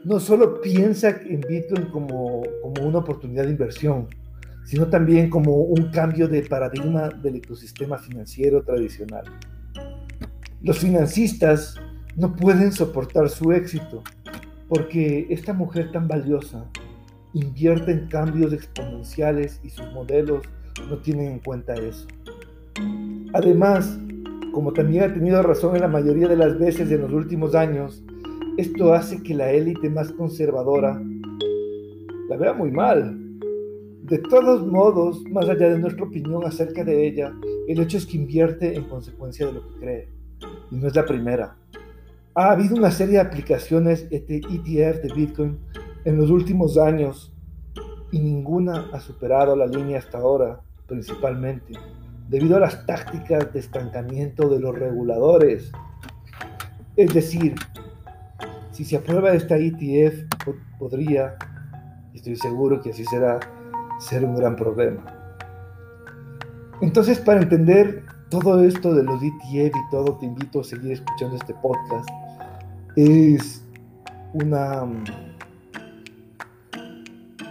no 0.05 0.19
solo 0.19 0.61
piensa 0.61 1.09
en 1.09 1.41
Bitcoin 1.41 1.87
como, 1.87 2.43
como 2.61 2.87
una 2.87 2.99
oportunidad 2.99 3.43
de 3.43 3.51
inversión, 3.51 4.07
sino 4.63 4.87
también 4.87 5.29
como 5.29 5.57
un 5.57 5.91
cambio 5.91 6.29
de 6.29 6.41
paradigma 6.43 7.09
del 7.09 7.35
ecosistema 7.35 7.97
financiero 7.97 8.63
tradicional. 8.63 9.25
Los 10.61 10.79
financistas 10.79 11.75
no 12.15 12.33
pueden 12.35 12.71
soportar 12.71 13.29
su 13.29 13.51
éxito, 13.51 14.03
porque 14.69 15.27
esta 15.29 15.51
mujer 15.51 15.91
tan 15.91 16.07
valiosa 16.07 16.65
invierte 17.33 17.91
en 17.91 18.07
cambios 18.07 18.53
exponenciales 18.53 19.59
y 19.63 19.69
sus 19.69 19.91
modelos 19.91 20.45
no 20.89 20.97
tienen 20.99 21.33
en 21.33 21.39
cuenta 21.39 21.73
eso. 21.73 22.07
Además, 23.33 23.99
como 24.53 24.71
también 24.71 25.03
ha 25.03 25.13
tenido 25.13 25.41
razón 25.41 25.75
en 25.75 25.81
la 25.81 25.87
mayoría 25.87 26.27
de 26.27 26.37
las 26.37 26.57
veces 26.59 26.91
en 26.91 27.01
los 27.01 27.11
últimos 27.11 27.55
años, 27.55 28.03
esto 28.57 28.93
hace 28.93 29.23
que 29.23 29.33
la 29.33 29.51
élite 29.51 29.89
más 29.89 30.11
conservadora 30.11 31.01
la 32.29 32.37
vea 32.37 32.53
muy 32.53 32.71
mal. 32.71 33.19
De 34.03 34.19
todos 34.19 34.65
modos, 34.67 35.23
más 35.31 35.49
allá 35.49 35.69
de 35.69 35.79
nuestra 35.79 36.05
opinión 36.05 36.45
acerca 36.45 36.83
de 36.83 37.07
ella, 37.07 37.33
el 37.67 37.79
hecho 37.79 37.97
es 37.97 38.05
que 38.05 38.17
invierte 38.17 38.75
en 38.75 38.83
consecuencia 38.83 39.47
de 39.47 39.53
lo 39.53 39.67
que 39.67 39.79
cree. 39.79 40.09
Y 40.69 40.75
no 40.75 40.87
es 40.87 40.95
la 40.95 41.05
primera. 41.05 41.55
Ha 42.35 42.51
habido 42.51 42.75
una 42.75 42.91
serie 42.91 43.15
de 43.15 43.21
aplicaciones 43.21 44.07
ETF 44.11 45.01
de 45.01 45.13
Bitcoin 45.15 45.57
en 46.05 46.17
los 46.17 46.29
últimos 46.29 46.77
años 46.77 47.33
y 48.11 48.19
ninguna 48.19 48.89
ha 48.91 48.99
superado 48.99 49.55
la 49.55 49.65
línea 49.65 49.97
hasta 49.97 50.19
ahora, 50.19 50.61
principalmente 50.85 51.73
debido 52.33 52.57
a 52.57 52.61
las 52.61 52.83
tácticas 52.87 53.53
de 53.53 53.59
estancamiento 53.59 54.49
de 54.49 54.59
los 54.59 54.73
reguladores. 54.73 55.71
Es 56.95 57.13
decir, 57.13 57.53
si 58.71 58.83
se 58.83 58.95
aprueba 58.95 59.33
esta 59.33 59.55
ETF, 59.55 60.25
podría, 60.79 61.35
estoy 62.15 62.35
seguro 62.35 62.81
que 62.81 62.89
así 62.89 63.05
será, 63.05 63.39
ser 63.99 64.25
un 64.25 64.35
gran 64.35 64.55
problema. 64.55 65.05
Entonces, 66.81 67.19
para 67.19 67.39
entender 67.39 68.03
todo 68.29 68.63
esto 68.63 68.95
de 68.95 69.03
los 69.03 69.21
ETF 69.21 69.75
y 69.77 69.89
todo, 69.91 70.17
te 70.17 70.25
invito 70.25 70.61
a 70.61 70.63
seguir 70.63 70.93
escuchando 70.93 71.35
este 71.35 71.53
podcast 71.61 72.09
es 72.95 73.63
una, 74.33 74.87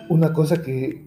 una 0.08 0.32
cosa 0.32 0.60
que 0.60 1.04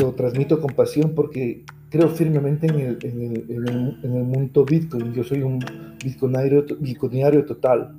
lo 0.00 0.14
transmito 0.14 0.62
con 0.62 0.74
pasión 0.74 1.14
porque 1.14 1.66
creo 1.90 2.08
firmemente 2.08 2.66
en 2.66 2.74
el, 2.74 2.98
en 3.02 3.20
el, 3.22 3.98
en 4.02 4.14
el, 4.14 4.24
mundo 4.24 4.64
Bitcoin. 4.64 5.12
Yo 5.12 5.24
soy 5.24 5.42
un 5.42 5.58
bitcoinario, 6.02 6.64
bitcoinario 6.80 7.44
total, 7.44 7.94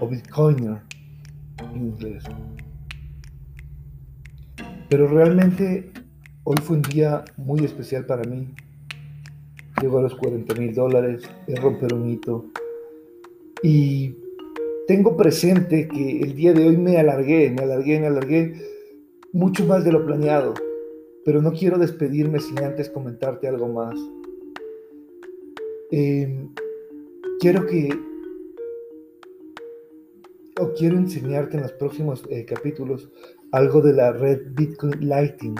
o 0.00 0.08
bitcoiner 0.08 0.78
en 1.74 1.86
inglés. 1.86 2.24
Pero 4.88 5.06
realmente 5.08 5.90
hoy 6.44 6.56
fue 6.62 6.76
un 6.76 6.82
día 6.82 7.24
muy 7.36 7.64
especial 7.64 8.06
para 8.06 8.24
mí. 8.24 8.48
Llego 9.80 9.98
a 9.98 10.02
los 10.02 10.14
40 10.14 10.54
mil 10.54 10.74
dólares, 10.74 11.22
es 11.46 11.60
romper 11.60 11.94
un 11.94 12.10
hito. 12.10 12.46
Y 13.62 14.14
tengo 14.86 15.16
presente 15.16 15.86
que 15.86 16.20
el 16.20 16.34
día 16.34 16.52
de 16.52 16.66
hoy 16.66 16.76
me 16.76 16.98
alargué, 16.98 17.50
me 17.50 17.62
alargué, 17.62 18.00
me 18.00 18.08
alargué 18.08 18.54
mucho 19.32 19.64
más 19.64 19.84
de 19.84 19.92
lo 19.92 20.04
planeado, 20.04 20.54
pero 21.24 21.42
no 21.42 21.52
quiero 21.52 21.78
despedirme 21.78 22.40
sin 22.40 22.58
antes 22.60 22.88
comentarte 22.90 23.48
algo 23.48 23.68
más. 23.68 23.94
Em, 25.90 26.48
quiero 27.40 27.66
que, 27.66 27.90
o 30.60 30.72
quiero 30.74 30.96
enseñarte 30.96 31.56
en 31.56 31.62
los 31.62 31.72
próximos 31.72 32.22
eh, 32.30 32.44
capítulos 32.44 33.10
algo 33.52 33.80
de 33.80 33.92
la 33.92 34.12
red 34.12 34.40
Bitcoin 34.54 35.08
Lightning, 35.08 35.56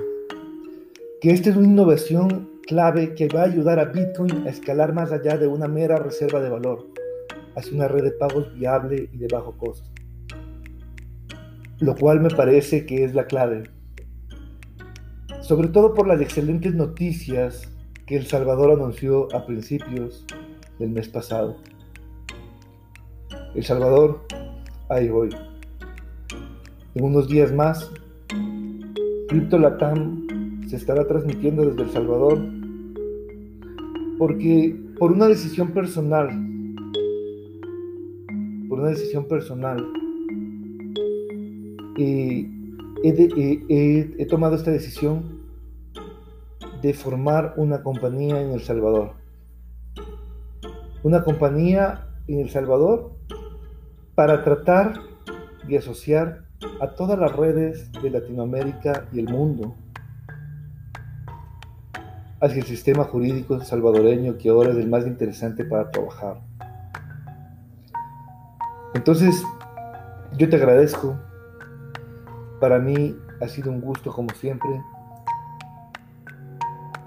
que 1.21 1.31
esta 1.31 1.51
es 1.51 1.57
una 1.57 1.67
innovación 1.67 2.51
clave 2.67 3.15
que 3.15 3.29
va 3.29 3.43
a 3.43 3.47
ayudar 3.47 3.81
a 3.81 3.87
Bitcoin 3.87 4.47
a 4.47 4.51
escalar 4.51 4.95
más 4.95 5.11
allá 5.11 5.37
de 5.37 5.49
una 5.49 5.67
mera 5.67 5.97
reserva 5.97 6.41
de 6.41 6.51
valor 6.51 6.87
hacia 7.57 7.75
una 7.75 7.89
red 7.89 8.05
de 8.05 8.13
pagos 8.13 8.55
viable 8.55 9.09
y 9.13 9.17
de 9.19 9.27
bajo 9.27 9.57
costo. 9.59 9.89
Lo 11.81 11.97
cual 11.97 12.21
me 12.21 12.31
parece 12.31 12.87
que 12.87 13.05
es 13.05 13.15
la 13.15 13.27
clave. 13.27 13.65
Sobre 15.51 15.67
todo 15.67 15.95
por 15.95 16.07
las 16.07 16.21
excelentes 16.21 16.77
noticias 16.77 17.69
que 18.07 18.17
El 18.17 18.25
Salvador 18.25 18.71
anunció 18.71 19.27
a 19.35 19.45
principios 19.45 20.25
del 20.79 20.91
mes 20.91 21.09
pasado. 21.09 21.57
El 23.57 23.65
Salvador, 23.65 24.21
ahí 24.89 25.09
voy. 25.09 25.31
En 26.95 27.05
unos 27.05 27.29
días 27.29 27.53
más, 27.53 27.91
Crypto 29.29 29.59
Latam 29.59 30.25
se 30.69 30.77
estará 30.77 31.05
transmitiendo 31.09 31.69
desde 31.69 31.83
El 31.83 31.91
Salvador 31.91 32.39
porque 34.19 34.77
por 35.01 35.11
una 35.11 35.27
decisión 35.27 35.73
personal, 35.73 36.29
por 38.69 38.79
una 38.79 38.91
decisión 38.91 39.25
personal, 39.25 39.85
eh, 41.99 42.49
he, 43.03 44.27
tomado 44.27 44.55
esta 44.55 44.71
decisión 44.71 45.40
de 46.83 46.95
formar 46.95 47.55
una 47.57 47.83
compañía 47.83 48.41
en 48.41 48.53
El 48.53 48.63
Salvador. 48.63 49.15
Una 51.03 51.23
compañía 51.25 52.07
en 52.27 52.41
El 52.41 52.51
Salvador 52.51 53.13
para 54.15 54.45
tratar 54.45 54.95
de 55.67 55.79
asociar 55.79 56.45
a 56.81 56.89
todas 56.95 57.19
las 57.19 57.35
redes 57.35 57.91
de 58.03 58.11
Latinoamérica 58.11 59.07
y 59.13 59.21
el 59.21 59.29
mundo 59.29 59.75
hacia 62.41 62.61
el 62.61 62.67
sistema 62.67 63.05
jurídico 63.05 63.61
salvadoreño 63.61 64.39
que 64.39 64.49
ahora 64.49 64.71
es 64.71 64.77
el 64.77 64.89
más 64.89 65.07
interesante 65.07 65.65
para 65.65 65.91
trabajar. 65.91 66.41
Entonces, 68.95 69.43
yo 70.37 70.49
te 70.49 70.57
agradezco. 70.57 71.19
Para 72.61 72.79
mí 72.79 73.17
ha 73.41 73.49
sido 73.49 73.71
un 73.71 73.81
gusto 73.81 74.11
como 74.13 74.31
siempre. 74.35 74.71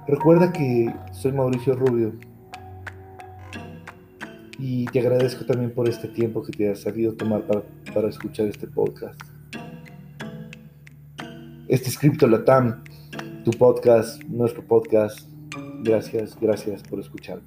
Recuerda 0.08 0.52
que 0.52 0.94
soy 1.12 1.32
Mauricio 1.32 1.76
Rubio 1.76 2.14
y 4.60 4.86
te 4.86 5.00
agradezco 5.00 5.46
también 5.46 5.72
por 5.72 5.88
este 5.88 6.08
tiempo 6.08 6.44
que 6.44 6.52
te 6.52 6.70
has 6.70 6.82
sabido 6.82 7.14
tomar 7.14 7.48
para, 7.48 7.64
para 7.94 8.10
escuchar 8.10 8.48
este 8.48 8.68
podcast. 8.68 9.20
Este 11.68 11.90
es 11.90 11.98
Crypto 11.98 12.28
Latam 12.28 12.84
tu 13.44 13.52
podcast, 13.52 14.24
nuestro 14.24 14.64
podcast. 14.66 15.28
Gracias, 15.82 16.38
gracias 16.40 16.82
por 16.84 17.00
escucharme. 17.00 17.44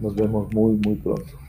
Nos 0.00 0.14
vemos 0.14 0.52
muy, 0.52 0.76
muy 0.76 0.96
pronto. 0.96 1.45